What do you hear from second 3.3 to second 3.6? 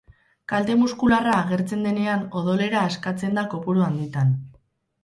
da